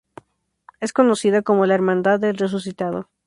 [0.79, 3.07] Es conocida como la Hermandad del Resucitado.